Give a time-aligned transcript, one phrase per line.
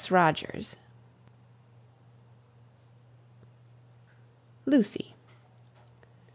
[0.09, 0.77] ROGERS.
[4.65, 5.13] LUCY.